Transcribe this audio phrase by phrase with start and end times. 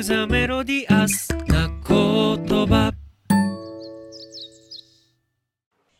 [0.00, 2.90] クザメロディアスな言葉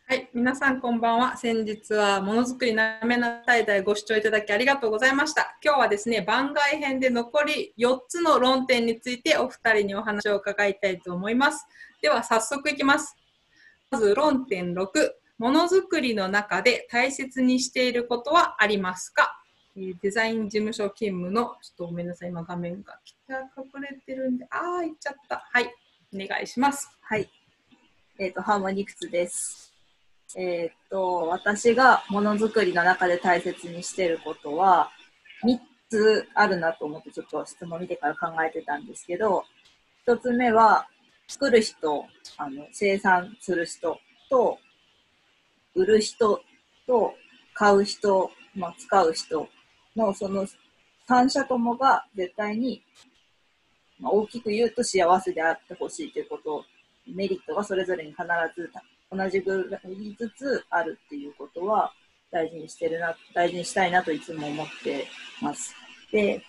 [0.08, 1.36] はい、皆さんこんばんは。
[1.36, 5.58] 先日はものづくりなめな大会ご視聴いただきありがとうございました。
[5.62, 11.66] 今日はですね、番外編で残り4つの論点についてお二人にお話を伺いたいと思います。
[12.00, 13.14] では早速いきます。
[13.90, 14.86] まず論点6、
[15.36, 19.36] ものづくりの中で大切にしていることはありますか？
[19.76, 22.98] えデザイン事務所勤務の、ちょっとごめんなさい、今画面が
[23.30, 25.46] が隠れてるんで、あー、いっちゃった。
[25.52, 25.72] はい、
[26.12, 26.90] お願いします。
[27.00, 27.30] はい。
[28.18, 29.72] えっ、と、ハーモニクスです。
[30.36, 34.90] えっ、と、私がものづくりの中で大切にしてることは、
[35.44, 39.44] 3つあるなと思って、ちょっと質問見てから考えてたんですけど、
[40.08, 40.88] 1つ目は、
[41.28, 42.04] 作る人、
[42.38, 44.58] あの生産する人と、
[45.76, 46.42] 売る人
[46.84, 47.14] と、
[47.54, 49.48] 買う人、まあ、使う人
[49.94, 50.46] の、その
[51.08, 52.82] 3者ともが絶対に、
[54.00, 56.64] まあ、大きく言うと幸せであってほしいということ
[57.06, 58.24] メリットがそれぞれに必
[58.56, 58.70] ず
[59.10, 61.92] 同じぐらいずつあるっていうことは
[62.30, 65.06] 大事にしてるな、大事にしたいなといつも思って
[65.42, 65.74] ます。
[66.12, 66.42] で、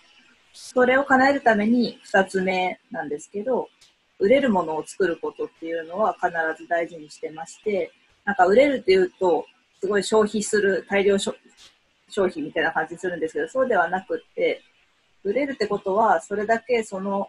[0.52, 3.68] それを叶えるために二つ目なんですけど、
[4.18, 7.90] 売れるものを作ることっていうのは必ず大事にしてまして、
[8.24, 9.44] なんか売れるっていうと、
[9.80, 11.36] すごい消費する、大量消
[12.08, 14.62] 消費みたいな感じするんですけど、そうではなくって、
[15.24, 17.28] 売れるってことは、それだけその、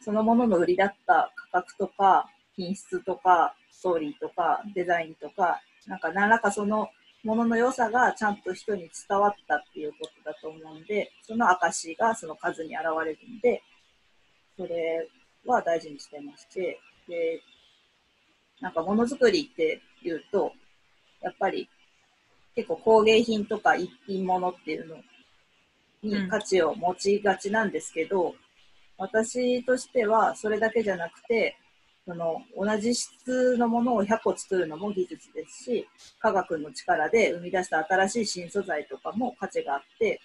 [0.00, 6.88] そのものの売りだった価格とか、品質とか、ストーリーとか、デザインとか、なんか何らかその
[7.22, 13.62] ものの良さがちゃんと人に伝わったっていうことだと思うんで、その証がその数に現れるんで、
[14.56, 15.08] それ
[15.44, 17.40] は大事にしてまして、で、
[18.60, 20.52] なんかものづくりっていうと、
[21.20, 21.68] やっぱり
[22.54, 24.96] 結構工芸品とか一品物っていうの
[26.02, 28.34] に価値を持ちがちなんですけど、
[28.98, 31.56] 私としてはそれだけじゃなくて、
[32.06, 35.88] その同じ質のものを100個作るのも技術ですし、
[36.20, 40.20] 科学の力で生み出した新しい新素材とかも価値があって、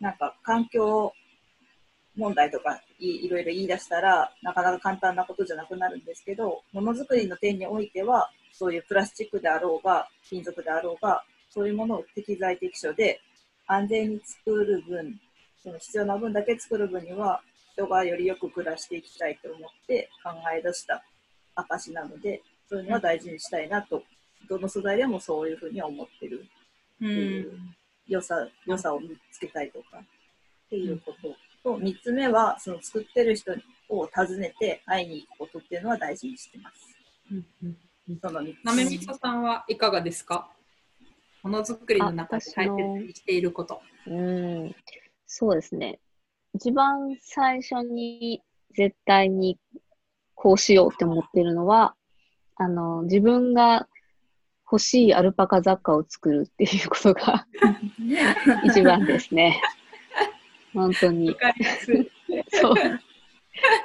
[0.00, 1.12] なんか環境
[2.16, 13.20] 問題とかいいろいろ言い出したらなかなか簡単なことじゃなくなるんですけど、ものづくりの点においては、そういうプラスチックであろうが、金属であろうが、そういうものを適材適所で
[13.66, 15.20] 安全に作る分、
[15.62, 17.42] その必要な分だけ作る分には、
[17.80, 21.02] 人がよりよく暮らしていきたいと思って考え出した
[21.54, 24.02] 証なので、そういうのは大事にしたいなと、
[24.48, 26.46] どの素材でもそういうふうに思ってる。
[27.00, 27.74] うん。
[28.06, 30.02] 良さ、良さを見つけたいとか、っ
[30.68, 31.12] ていうこ
[31.62, 33.52] とと、三つ目は、その作ってる人
[33.88, 36.96] を訪ねて会いに行くことっていうのは大事にしてます。
[37.30, 37.76] うんうん
[38.20, 38.42] その。
[38.64, 40.50] なめみそさんはいかがですか？
[41.42, 42.70] ものづくりの中で大切
[43.06, 43.80] にしていること。
[44.06, 44.74] うん、
[45.26, 46.00] そうですね。
[46.54, 48.42] 一番最初に
[48.76, 49.58] 絶対に
[50.34, 51.94] こうしようって思ってるのは、
[52.56, 53.88] あの、自分が
[54.70, 57.46] 欲しいアルパカ雑貨を作るっていうことが
[58.64, 59.60] 一番ですね。
[60.72, 61.36] 本当に。
[62.48, 62.74] そう。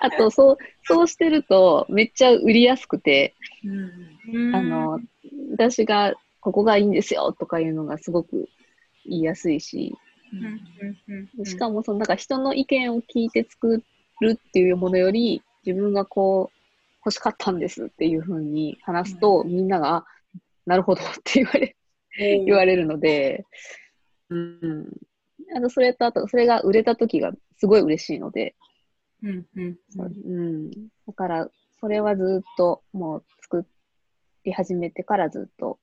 [0.02, 3.34] あと、そう、そうしてるとめっちゃ売りやすくて、
[4.34, 5.00] うんあの、
[5.52, 8.48] 私がここがいいんですよとかいうのがすごく
[9.06, 9.98] 言いやすいし、
[11.44, 13.84] しかもそのなんか人の意見を聞いて作
[14.22, 16.58] るっていうものより自分がこう
[17.06, 20.06] 欲しかったんですっていうふうに話すと、みんながあ
[20.66, 21.76] なるほどって言われ
[22.18, 23.46] 言われるので、
[24.30, 24.88] うん、
[25.56, 28.56] あとそれとあとそれが売れた時がすごい嬉しいので、
[29.22, 29.46] うん。
[29.56, 29.78] うん。
[29.98, 30.72] うんうん、
[31.06, 31.50] だから
[31.80, 33.66] それはずっともう作
[34.44, 35.78] り始めてからずっと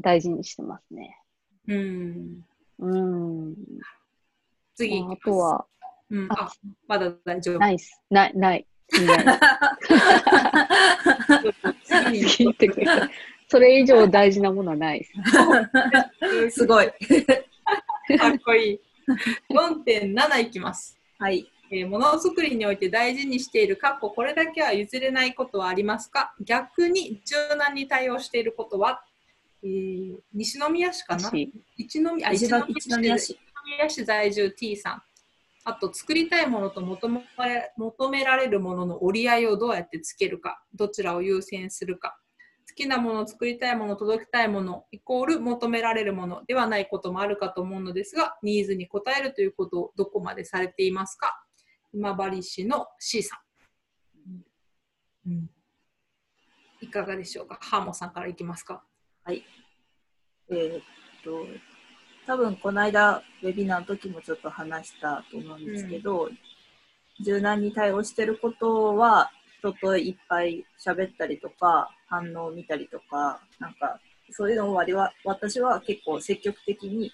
[0.00, 1.18] 大事にしてますね。
[1.66, 2.44] うん
[2.84, 3.54] うん、
[4.74, 5.66] 次まああとは
[6.10, 6.52] うん、あ
[6.86, 7.58] まだ大丈夫。
[7.58, 7.78] ない。
[8.10, 8.66] ない、ない。
[9.06, 9.28] ない
[11.84, 12.26] 次に。
[13.48, 16.60] それ以上大事なものはないです。
[16.60, 16.86] すごい。
[16.86, 18.80] かっこいい。
[19.50, 20.98] 4.7いきます。
[21.18, 21.50] はい。
[21.70, 26.34] えーものづくりにおいて大事にしている、かっここれだけは譲れないことはありますか？
[26.40, 29.02] 逆に柔軟に対応していることは、
[29.64, 31.30] えー西宮市かな？
[31.30, 32.44] し一宮宮市。
[32.68, 34.04] 一宮市。
[34.04, 35.02] 在住 T さん。
[35.64, 42.18] あと、作りたいものと求められ求められるものの折り合いをどうやってつけるか、どちらを優先するか。
[42.68, 51.42] 好きなもの、作りたいもの、届けたいもの、イコール求められるものではないこともあるかと思うのですが、ニーズに応えるということをどこまでされていますか？
[51.94, 53.40] 今治市の C さ
[55.26, 55.30] ん。
[55.30, 55.50] うん。
[56.82, 57.58] いかがでしょうか？
[57.62, 58.82] ハーモさんからいきますか
[59.24, 59.42] はい。
[60.50, 60.82] えーっ
[61.24, 61.46] と、
[62.26, 66.28] 多分この間、ウェビナーの時もちょっと話したと思うんですけど、
[67.24, 69.30] 柔軟に対応してることは、
[69.60, 73.98] 人といっぱい喋ったりとか、反応を見たりとか、なんか、
[74.30, 77.10] そういうのを割は私は結構積極的に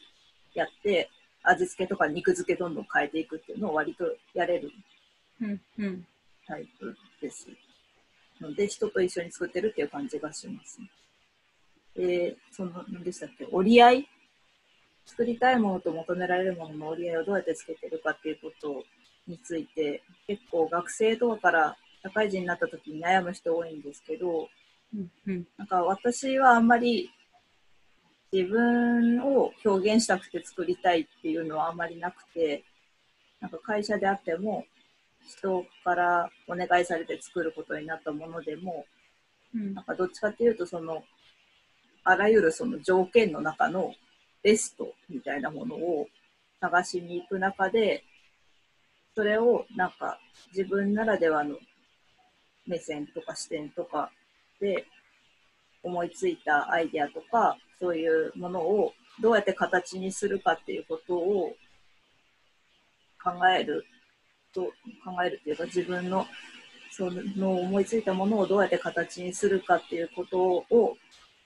[0.55, 1.09] やって、
[1.45, 4.05] 味付けとか肉付けどんどん変えていくっていうのを割と
[4.35, 4.71] やれる
[5.41, 6.07] うんうん
[6.47, 7.47] タイプです。
[8.41, 10.81] ので、人と一緒に作ってるっていう感じがします。
[12.01, 14.09] で、その、何でしたっけ、折り合い？
[15.05, 18.85] 作りたいものと求められるものの折り合いをどうやってつけてるかっていうこと
[19.27, 24.49] について、結構学生とかから社会人になった時に悩む人多いんですけど、
[24.95, 25.47] うんうん。
[25.59, 27.11] なんか私はあんまり
[28.33, 32.65] 自分を表現したくて作りたいっていうのはあんまりなくて、
[33.41, 34.65] なんか会社であっても、
[35.27, 38.87] 人からお願いされて作ることになったものでも、
[39.55, 39.75] うん。
[39.75, 41.03] なんかどっちかっていうと、その、
[42.05, 43.95] あらゆるその条件の中の
[44.43, 46.09] ベストみたいなものを
[46.61, 48.05] 探しに行く中で、
[49.15, 50.19] それをなんか
[50.57, 51.57] 自分ならではの
[52.67, 54.11] 目線とか視点とか
[54.61, 54.87] で
[55.83, 61.55] 思いついたアイデアとか、そういうものをどうやって形にするかっていうことを
[63.23, 63.85] 考える
[64.55, 64.63] と、
[65.05, 66.27] 考えるっていうか自分の
[66.91, 70.97] その思いついたものをどうやって形にするかっていうことを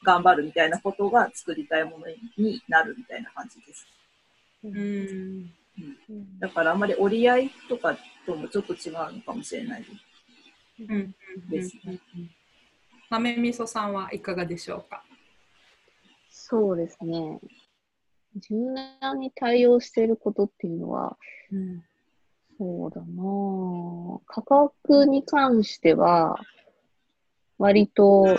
[0.04, 2.06] 頑張るみたいなことが作りたいもの
[2.36, 3.86] になるみたいな感じです。
[4.62, 5.50] うん
[6.38, 9.92] だからあんまり折り合いとかともちょっと違うのかもしれないです。
[10.88, 11.14] うんうん
[11.50, 11.98] ですね
[13.10, 15.02] 豆味噌さんはいかがでしょうか？
[16.30, 17.40] そうですね。
[18.36, 18.54] 柔
[19.00, 21.16] 軟に対応していることっていうのは、
[21.52, 21.82] うん
[22.56, 26.38] そうだなぁ価格に関しては、
[27.58, 28.38] 割と、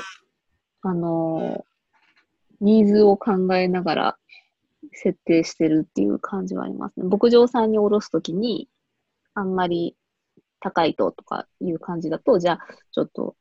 [0.87, 1.65] あの、
[2.61, 4.17] ニーズを考えながら
[4.93, 7.07] 設定してるっていう感じはありますね。
[7.07, 8.69] 牧場さんにおろすときに、
[9.33, 9.97] あんまり
[10.59, 12.59] 高いととかいう感じだと、じゃあ、
[12.91, 13.35] ちょっと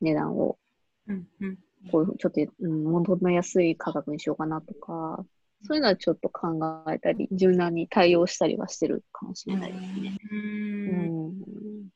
[0.00, 0.58] 値段を
[1.92, 5.24] こういうちょっと、うん、求めやすい価格にしようかなとか、
[5.62, 10.18] そういうのはちょっと考えたり、柔軟に対応したりはしてるかもしれないですね。
[10.30, 11.88] ううんん。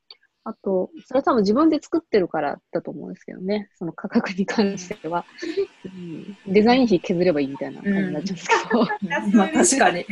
[0.44, 5.24] あと、それは多分自分で作ってるからだと思うんですけどね、その価格に関しては。
[5.84, 10.04] うん、デザイン費削ればいいみたいな感じになっちゃうんですけど、うんまあ確かに。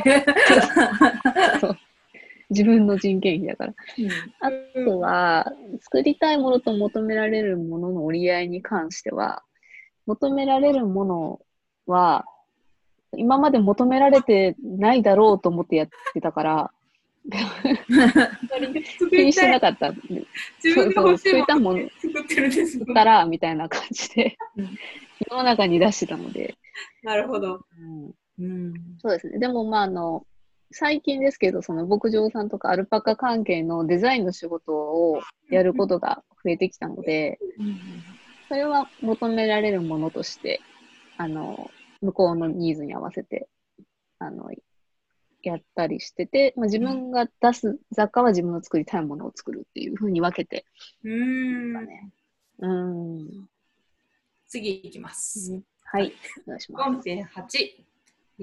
[1.61, 1.77] そう
[2.51, 3.75] 自分の人件費だから。
[4.41, 4.51] あ
[4.85, 9.43] とは、作りたいものと求められるものの折り合いに関しては、
[10.07, 11.41] 求められるもの
[11.87, 12.25] は、
[13.17, 16.71] 今まで求められてないだろうと思ってやってたから、
[19.11, 19.93] 気にしてなかった。
[19.93, 24.79] 自分が欲しいそうそうそういったもの作ってるんです作ったら、みたいな感じでうん、
[25.31, 26.57] 世の中に出してたので、
[27.03, 27.61] なるほど。
[27.79, 29.39] うんうんそうですね。
[29.39, 30.27] でも、まあ、あの、
[30.73, 35.21] 最近ですけど、その牧場さんとかアルパカ関係のデザインの仕事を
[35.51, 37.39] やることが増えてきたので、
[38.49, 40.61] それは求められるものとして、
[41.17, 41.71] あの、
[42.01, 43.49] 向こうのニーズに合わせて、
[44.19, 44.51] あの、
[45.43, 50.67] やったりしてて、まあ、自分が出す雑貨は自分の作りたいものを作るっていうふうに分けて、
[51.05, 51.77] うん
[52.59, 53.49] うん。
[54.49, 55.63] 次いきます。
[55.85, 56.13] はい、
[56.47, 57.09] お願いします。
[57.09, 57.25] 4.8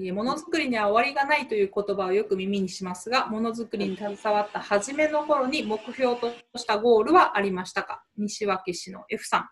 [0.00, 8.04] ーものづくりには終わりがないという言葉をよく耳にしますが、ものづくりに携わった初めの頃に目標としたゴールはありましたか？
[8.16, 9.48] 西脇市の F さん。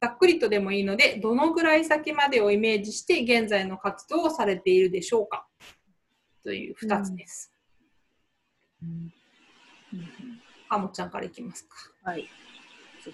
[0.00, 5.48] ざっくりとでもいいので、どのぐらい先までをイメージして現在の活動をされているでしょうか？
[6.44, 7.52] という2つです。
[10.68, 12.10] あもちゃんからいきますか。
[12.10, 12.28] はい。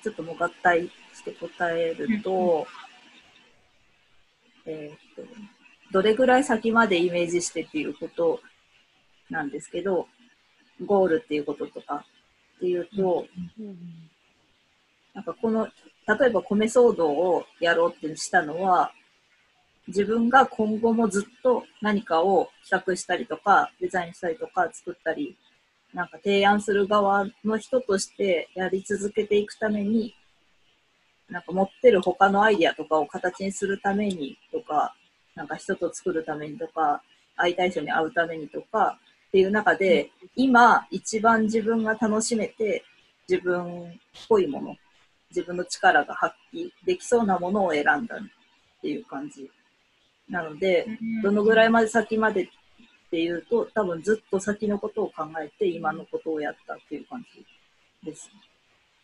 [0.03, 2.67] ちょっともう合体して答えると、
[4.67, 5.33] えーっと、
[5.93, 8.41] どれぐらい先までイメージしてっていうこと
[9.31, 10.07] なんですけど、
[10.85, 12.05] ゴールっていうこととか
[12.57, 13.27] っていうと、
[15.15, 15.67] なんかこの、
[16.07, 18.93] 例えば米騒動をやろうってしたのは、
[19.89, 25.35] 自分が今後もずっと何かを企画したりとか、デザインしたりとか作ったり、
[25.95, 30.15] なんか提案する側の人としてやり続けていくために、
[31.31, 34.95] なんか持ってる他のアイディアとかを形にするためにとか、
[35.35, 37.03] なんか人と作るためにとか、
[37.37, 42.85] 会いたい人に会うためにとかっていう中で、今一番自分が楽しめて
[43.27, 43.93] 自分っ
[44.29, 44.77] ぽいもの、
[45.31, 48.19] 自分の力が発揮できそうなものを選んだっ
[48.83, 49.51] ていう感じ。
[50.29, 50.87] なので、
[51.23, 52.49] どのぐらいまで先までっ
[53.11, 57.45] ていうと、多分ずっと先のことを考えて今のことをやったっていう感じ
[58.05, 58.31] です。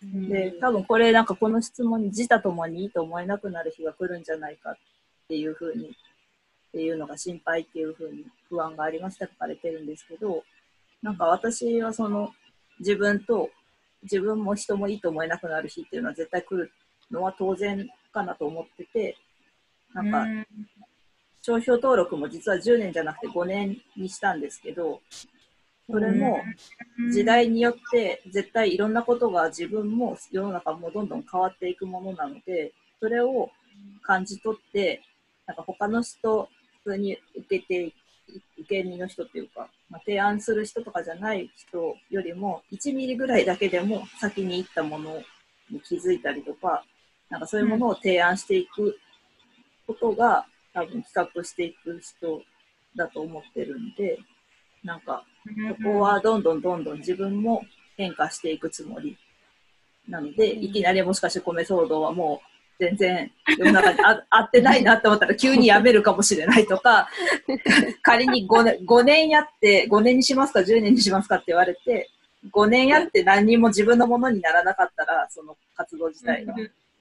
[0.02, 4.76] で、多分これなんかこの質問に自他ともにいいと思えなくなる日が来るんじゃないかっ
[5.28, 5.90] ていうふうに、っ
[6.72, 10.44] ていうのが心配っていうふうに不安がありますって書かれてるんですけど、
[11.02, 12.32] なんか私はその
[12.80, 13.48] 自分と
[14.02, 16.70] 自分も人もいいと思えなくなる日っていうのは絶対来る
[17.10, 19.16] のは当然かなと思ってて
[19.94, 20.46] なんかうん
[21.46, 25.02] 商標登録も実は10年じゃなくて5年にしたんですけど
[25.86, 26.38] それも
[27.12, 33.50] 時代によって絶対いろんなことが自分も世の中もどんどん変わっていくものなのでそれを
[34.02, 35.02] 感じ取って
[35.46, 36.48] なんか他の人
[36.82, 37.92] 普通に受けて
[38.58, 45.20] 受け身の人っていうか、まあ、提案する人とかじゃない人よりも1ミリぐらいだけでも先に行ったもの
[45.70, 46.84] に気づいたりとか
[47.28, 48.98] なんかそういうものを提案していく
[49.86, 52.42] ことが、多分企画していく人
[52.96, 54.18] だと思ってるんで
[54.82, 55.24] なんか
[55.82, 57.62] ここはどんどんどんどん自分も
[57.96, 59.16] 変化していくつもり
[60.08, 67.08] なので、いきなりもしかして米騒動はもう全然世の中にあ 合ってないなって思ったら急にやめるかもしれないとか、
[68.02, 72.10] 仮に 5, 年5年やって5年にしますか10年にしますかって言われて、
[72.52, 76.54] 5年やって何にも自分のものにならなかったら、その活動自体が。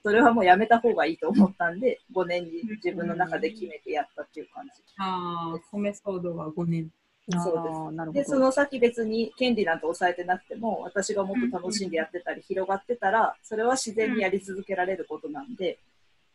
[0.04, 4.72] それはもうやめた方がいいと思ったんで、5年に自分の中で決めてやったっていう感じ。
[4.98, 6.90] ああ、米騒動は5年。
[7.30, 8.22] そうですあーなるほど。
[8.22, 15.78] で、その先別に権利なんて抑えてなくても、私がもっと楽しんでやってたり、広がってたら、それは自然にやり続けられることなんで、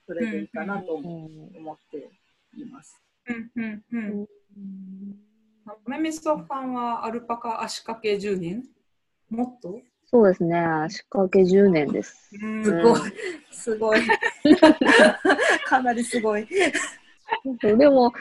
[0.08, 2.10] それでいいかなとう思って
[2.58, 3.00] います。
[3.28, 3.84] うんうんう。
[3.92, 4.26] うんん
[5.86, 8.64] めみそさんはアルパカ足掛け10年？
[9.30, 9.80] もっと？
[10.12, 10.58] そうですね。
[10.90, 12.30] 仕掛け10年です。
[12.42, 13.00] うんすごい、
[13.52, 14.00] すごい。
[15.66, 16.48] かなりすごい。
[17.62, 18.12] でも、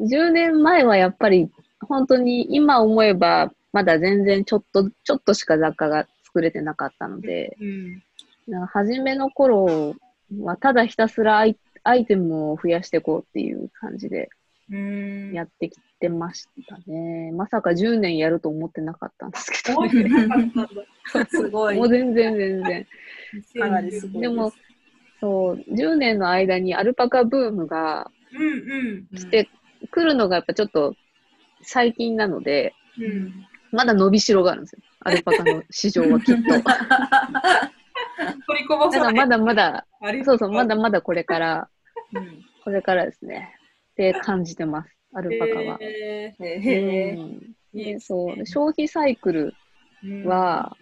[0.00, 8.02] 10年前はやっぱり、本当に今思えば、まだ全然ちょっと、ちょっとしか雑貨が作れてなかったので、うん
[8.48, 9.94] なんか初めの頃
[10.40, 14.28] はただひたすらアイアイテムを増やしていこうっていう感じでうん
[15.34, 17.32] やってきてましたね。
[17.32, 21.76] まさか10年やると思ってなかったんですけど、思ってなかったんだすごい。
[21.76, 22.86] もう全然全然。
[23.60, 24.52] かなりすごいでも、
[25.20, 29.48] そう、10年の間にアルパカブームがうんうん来て、
[29.90, 30.94] 来るのがやっぱちょっと
[31.62, 34.82] 最近なので、うんうんまだ伸びしろがあるんですよ。
[35.00, 36.42] アルパカの市場はきっと。
[38.46, 39.86] 取りこぼさないらまだまだ、
[40.24, 41.68] そうそう、まだまだこれから、
[42.12, 43.56] うんこれからですね。
[43.92, 45.78] って感じてます、アルパカは。
[45.80, 47.54] へへへうん。
[47.74, 48.36] いいですでそう。
[48.36, 50.76] ね消費サイクルーは、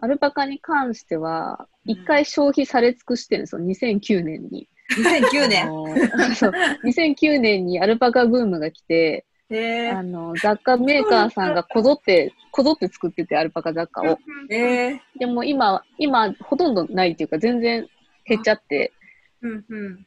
[0.00, 4.68] アルパカに関しては、うん一回消費され尽くしてるんですよ、2009年に。
[4.90, 5.68] 2009あ年。
[5.68, 6.52] のそう。
[6.84, 14.18] 2009年にアルパカブームが来て、へあの雑貨メーカーさんがこぞって、こぞって作ってて、アルパカ雑貨を。
[14.48, 17.86] でも今、今、ほとんどないっていうか、全然
[18.26, 18.92] 減っちゃって、
[19.42, 20.06] うんうん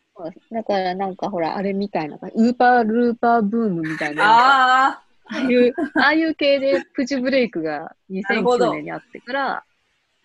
[0.51, 9.63] だからなんかほら、あれみたいな、ウーパールーパーブームみたいな、ああいう、ああいう系でプチブレイクが2009なるほど年にあってから、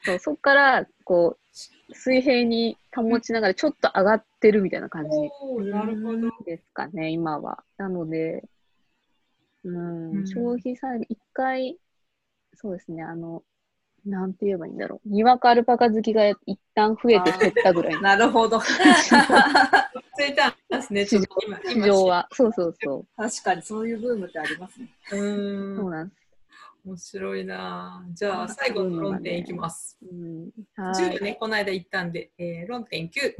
[0.04, 5.10] そうそこから、こう、水平に保ちながらちょっと上がってるみたいな感じ。
[6.44, 7.62] ですかね、今は。
[7.76, 8.44] なので、
[9.64, 11.78] ううんん、消費サイクル、一回、
[12.54, 13.42] そうですね、あの、
[14.04, 15.08] なんて言えばいいんだろう。
[15.08, 18.60] にわかアルパカ好きが一旦増えて減ったぐらいのなるほど。
[18.60, 18.66] つ
[20.22, 21.58] いたんですね、 ちょっと今。
[21.64, 22.28] 市場は。
[22.32, 24.88] そうそうそ確かにそういうブームってありますね。
[25.10, 25.20] 今。
[25.20, 25.72] うう。
[25.74, 26.24] んそうなんです。
[26.86, 29.96] 面白いなぁじゃあ、最後の論点いきます。
[30.02, 31.22] うん、は10い。
[31.22, 33.34] ね、この間言ったんで、えー論点9。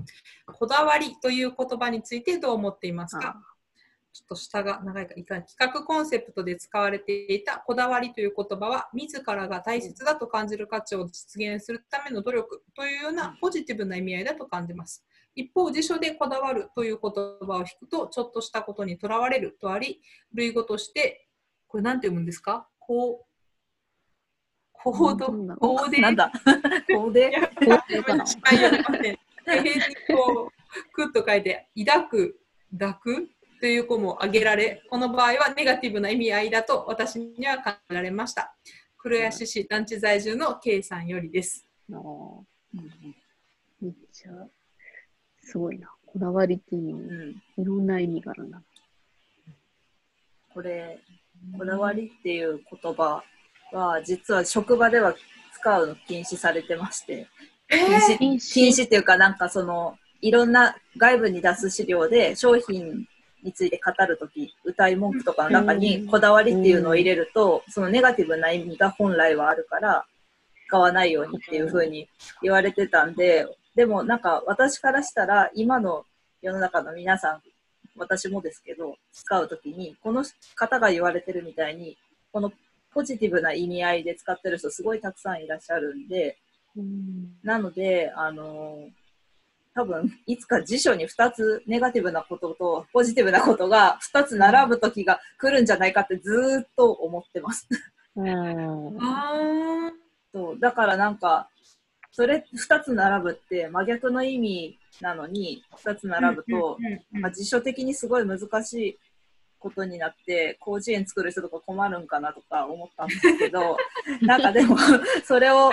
[0.46, 3.38] こだわりという言葉についてどう思っていますか？
[4.14, 5.42] ちょっと下が長いからいか。
[5.42, 15.04] 企画コンセプトで使われていたこだわりという言葉は、自らが大切だと感じる価値を実現するための努力というようなポジティブな意味合いだと感じます。
[15.34, 20.00] 一方、辞書でこだわるという言葉を引くと、ちょっとしたことにとらわれるとあり、
[20.32, 21.26] 類語として、
[21.66, 22.68] これなんて読むんですか？
[22.78, 23.26] こう、
[24.74, 25.56] 行動、なんだ？
[25.56, 26.30] 行動なんだ？
[26.94, 27.30] こうで？
[27.30, 29.18] いや、肯定かな近いよね。
[29.44, 29.70] 平に
[30.16, 32.40] こう、くっと書いて、抱く、
[32.78, 33.28] 抱く？
[33.60, 38.54] という子も挙げられ、この場合はネガティブな意味合いだと私には感じられました。
[38.98, 41.66] 黒谷市団地在住の K さんよりです。
[41.92, 41.98] あー
[42.74, 43.14] うん
[43.80, 44.30] めっちゃ、
[45.42, 45.90] すごいな。
[46.06, 48.62] こだわりっていうのうんにいろんな意味があるな。
[50.52, 50.98] これ、
[51.58, 53.22] こだわりっていう言葉
[53.72, 55.14] は、実は職場では
[55.52, 57.26] 使うの禁止されてまして、
[57.68, 63.06] え禁止禁止禁止っていうか、なんかその、いろんな外部に出す資料で商品
[63.44, 70.06] について語るとき、歌い文句とかの中にこだわりっていうのを入れると、そのネガティブな意味が本来はあるから、
[70.66, 72.08] 使わないようにっていうふうに
[72.42, 73.46] 言われてたんで、
[73.76, 76.06] でもなんか私からしたら、今の
[76.40, 77.42] 世の中の皆さん、
[77.96, 80.24] 私もですけど、使うときに、この
[80.56, 81.98] 方が言われてるみたいに、
[82.32, 82.50] この
[82.92, 86.38] ポジティブな意味合いで使ってる人すごいたくさんいらっしゃるんで、
[86.76, 87.34] うん。
[87.42, 88.88] なので、あの
[89.74, 97.68] 多分いつか辞書に2つネガティブなこととポジティブなことが2つ並ぶ時が来るんじゃないかってずーっと思ってます。
[98.16, 98.96] うん。
[99.00, 99.92] あ
[100.32, 100.60] そう。
[100.60, 101.48] だからなんか
[102.12, 106.78] それ2つ並ぶって真逆の意味なのに2つー並ぶと、
[107.10, 108.98] まあ、辞書的にすごい難しい
[109.58, 113.76] ことになって広辞苑作る人とか困るんかなとか思ったんですけど
[114.22, 114.76] なんかでも
[115.24, 115.72] それを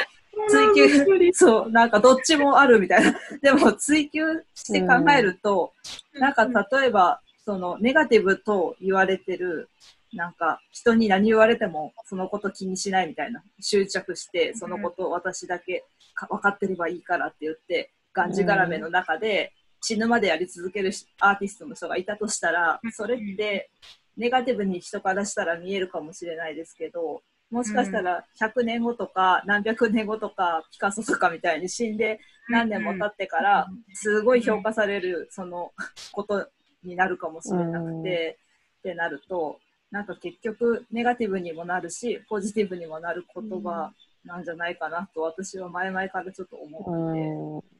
[0.49, 3.19] 追求そうなんかどっちもあるみたいな。
[3.41, 5.73] でも追求して考えると、
[6.13, 9.69] なんか例えばそのネガティブと言われてる
[10.13, 13.43] なんか人に何言われてもそのこと気にしないみたいな。
[13.59, 23.69] 執着してそのことを私だけか分かってればいいからって言ってがんじがらめの中で死ぬまでやり続けるしアーティストの人がいたとしたらそれって
[24.17, 35.71] ネガティブに人からしたら見えるかもしれないですけどもしかしたら100年後とか何百年後とかピカソとかみたいに死んで何年も経ってからすごい評価されるその
[36.11, 36.47] こと
[36.83, 38.37] になるかもしれなくて
[38.79, 39.59] ってなると
[39.91, 43.91] なんか結局ネガティブにもなるしポジティブにもなる言葉
[44.23, 47.71] なんじゃないかなと私は前々からちょっと思って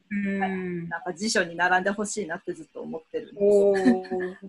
[0.88, 3.40] なんか辞書に並んでほしいなってずっと思ってるんで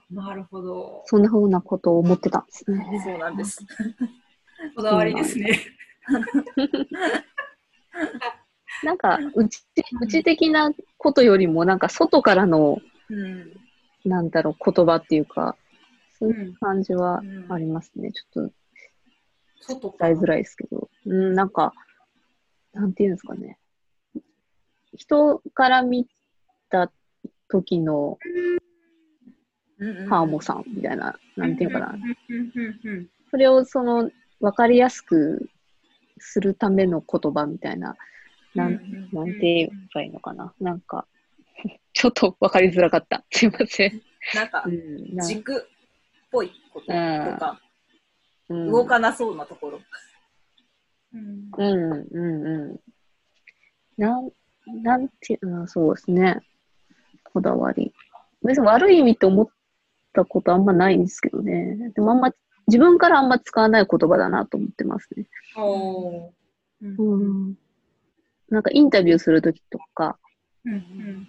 [0.09, 0.13] す。
[0.13, 1.03] なるほど。
[1.05, 3.01] そんなふうなことを思ってたんですね。
[3.05, 3.65] そうなんです。
[4.75, 5.59] こだわりですね。
[8.83, 9.63] なんか、うち、
[10.01, 12.79] うち的なことよりも、なんか外からの、
[13.09, 13.53] うん。
[14.03, 15.55] なんだろう、言葉っていうか、
[16.19, 18.11] そういううん感じはうんありますね。
[18.11, 18.47] ちょ
[19.77, 20.89] っと伝えづらいですけど。
[21.05, 21.73] うん、なんか、
[22.73, 23.57] なんていうんですかね。
[24.93, 26.07] 人から見
[26.69, 26.91] た
[27.47, 28.17] 時の
[30.09, 31.93] ハーモさんみたいな、なんていうかな。
[31.93, 34.11] うんうんうんそれをその、
[34.43, 35.49] わかりやすく
[36.19, 37.95] するための言葉みたいな、
[38.53, 40.53] なん、なんて言えばいいのかな。
[40.59, 41.07] なんか、
[41.93, 43.23] ちょっとわかりづらかった。
[43.31, 44.01] すいません。
[44.35, 45.61] なんかうん、な軸っ
[46.29, 47.61] ぽいこととか、
[48.49, 49.81] うん動かなそうなところ。
[51.13, 52.79] うんうん、うん、うん。
[53.97, 54.29] なん、
[54.83, 56.41] なんて、うん、そうですね。
[57.23, 57.93] こだわり。
[58.43, 59.47] 別に悪い意味って思っ
[60.11, 61.91] たことあんまないんですけどね。
[61.95, 62.33] でもあんま、
[62.67, 65.25] 自分からあんま使わない言葉だなと思ってますね。
[66.81, 67.57] うんうん。
[68.49, 70.17] なんかインタビューするときとか、
[70.65, 71.27] うん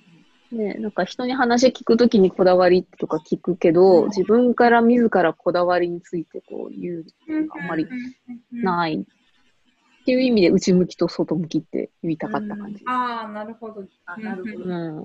[0.52, 12.84] ね、なんか人に話聞くときにこだわりとか聞くけど、自分から自らこだわりについてこう言ううんあんまりうんないっていう意味で内向きと外向きって言いたかった感じ。
[12.86, 13.84] ああ、なるほど。
[14.04, 14.64] あなるほど。
[14.64, 14.96] うん。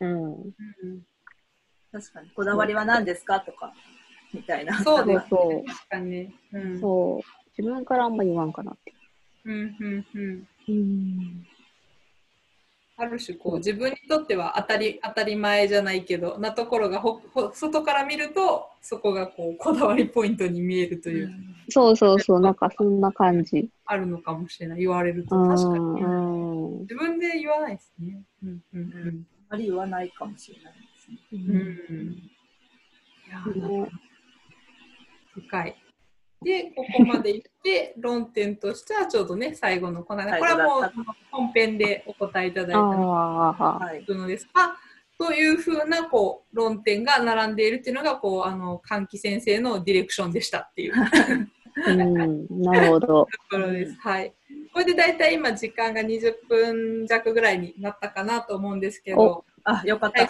[0.00, 0.32] うん。
[0.34, 0.52] うん
[1.92, 2.30] 確かに。
[2.30, 3.74] こだわりは何ですかとか、
[4.32, 4.82] みたいな。
[4.82, 5.64] そうですそうね。
[5.66, 6.32] 確かにね。
[6.52, 7.50] うんそう。
[7.58, 8.94] 自分からあんま言わんかなって。
[9.44, 11.46] うんうんうんうん。
[12.96, 21.30] ある種こう自分にとっては当たり当たり前じゃないけどなところがほほ外から見るとそこがこうこだわりポイントに見えるという、
[21.70, 23.70] そうそうそう、なんかそんな感じ。
[23.86, 25.48] あるのかもしれない言われるとうん。
[25.48, 26.80] 確かに、うん。
[26.80, 28.22] 自分で言わないですね。
[28.42, 31.18] うんうんうんあまり言わないかもしれないですね。
[31.32, 32.30] うん
[33.26, 33.90] いやね
[35.40, 35.76] 深い。
[36.42, 40.92] で、ここまでいって、論点としてはちょうどね、最後のこの、これはもう
[41.30, 44.76] 本編でお答えいただいたのですが、
[45.18, 51.00] というふうなこう論点が並んでいるっていうのがこうあの換気先生のディレクションでしたっていうと
[51.86, 52.62] うん。
[52.62, 53.28] なるほど。
[53.50, 53.96] ころです。
[54.00, 54.32] はい。
[54.72, 60.22] これで大体今時間が20分弱ぐらいになったかなと思うんですけど、あ、よかった。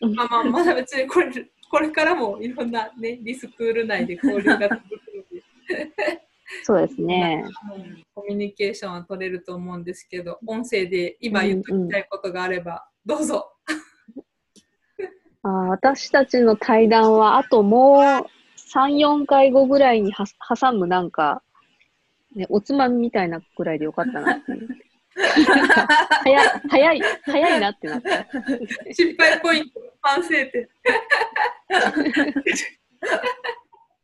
[0.00, 1.30] うんまあまあまだ別にこれ
[1.70, 6.26] これからもいろんなねリスクール内で交流が続くので。
[6.62, 7.44] そうですね。
[7.74, 13.52] うんコミュニケーションは取れると思うんですけど、音声で今言っときたいことがあれば、どうぞ。
[15.42, 20.24] あー私たちの対談は、あともう3、4回後ぐらいには
[20.58, 21.42] 挟むなんか、
[22.34, 24.68] ね、おつまみみたいなぐらいでよかったなっていう。
[26.24, 28.26] 早い、早い、早いなってなった。
[28.92, 30.68] 失敗ポイント、反省点。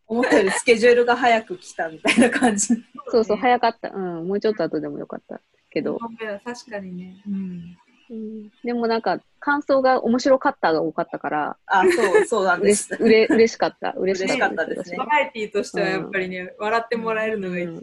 [0.09, 2.69] 思ったよりスケジュールが早く来たみたいな感じ。
[3.09, 3.91] そうそう、早かった。
[3.91, 5.99] うん、もうちょっと後でもよかったけど。
[6.45, 7.23] 確かにね。
[7.27, 7.77] うん
[8.11, 12.95] うん、でもなんか、感想が面白かったが多かったから、あ、そう、そうなんです。
[13.01, 13.93] うれうれ嬉しかった。
[13.93, 17.81] 嬉しかった嬉しかったですねバラエティとしてはやっぱりね、笑ってもらえるのが一番。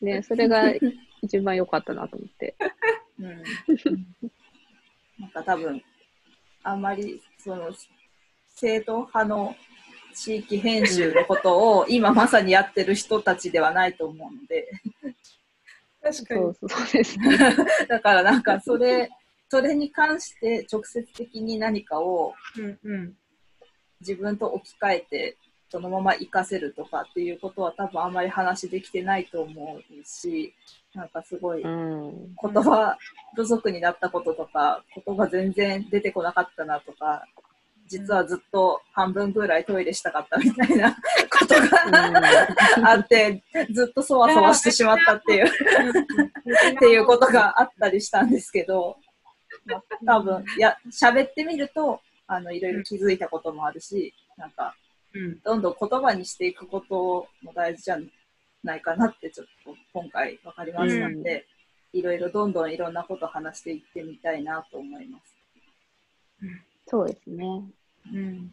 [0.00, 0.72] ね、それが
[1.22, 2.54] 一番良かったなと思って。
[3.18, 3.42] うん。
[5.18, 5.82] なんか多分、
[6.62, 7.72] あんまり、その、
[8.48, 9.56] 正統派の
[10.14, 14.70] 地域編集のことを今まさにやってる人たちではないと思うので、
[16.02, 16.68] 確かにそう。
[16.68, 17.38] そうですね。
[17.88, 19.10] だからなんかそれ、
[19.48, 22.34] それに関して直接的に何かを。
[24.00, 25.36] 自分と置き換えて
[25.76, 30.54] そのまま活かせるとかっていうことは多分あんまり話できてないと思うし、
[30.94, 32.34] なんかすごいうん。
[32.42, 32.96] 言葉
[33.34, 37.26] 不足になったこととか、言葉全然出てこなかったなとか、
[37.86, 40.96] 実はずっと半分ぐらいトイレしたかったみたいな
[41.30, 48.96] ことがあって、ずっとそわそわしてしまったっていう、っていうことがあったりしたんですけど、
[49.66, 54.85] まあ、多分いや、喋ってみると、あの、いろいろ気づいたこともあるし、なんか、うん。
[55.44, 57.98] どんどん言葉にしていくことも大事じゃ
[58.62, 61.46] ないかなってちょっと今回分かりましたんで、
[61.92, 65.36] いろいろどんどんいろんなこと話していってみたいなと思います。
[66.86, 67.44] そうですね。
[68.12, 68.52] うん。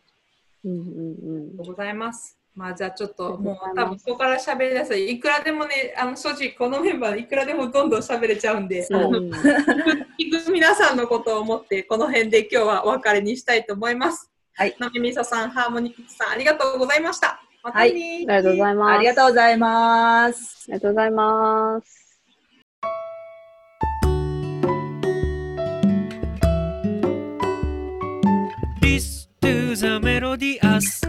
[0.65, 2.37] うんうんうんございます。
[2.55, 9.31] まあじゃあちょっともう多分ここから喋り出すいくらでもねあの正直このメンバーでいくらでもどんどん喋れちゃうんでうん
[10.19, 14.32] 聞く皆さんのことを思ってこの辺で今日はお別れにしたいと思います。
[14.55, 14.75] はい。
[14.79, 17.41] のめみささん、ハーモニクスさん、ありがとうございました。
[17.63, 17.91] またね、はい。
[17.91, 18.93] ありがとうございます。
[18.93, 20.65] ありがとうございます。
[20.67, 22.03] ありがとうございます。
[28.79, 31.01] This to the melody as